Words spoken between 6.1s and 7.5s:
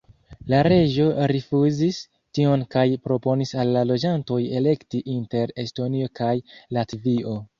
kaj Latvio.